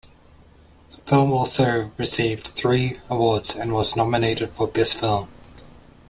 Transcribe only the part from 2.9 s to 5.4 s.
awards and was nominated for "Best Film".